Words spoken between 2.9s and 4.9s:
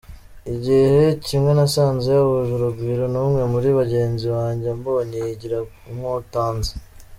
n’ umwe muri bagenzi banjye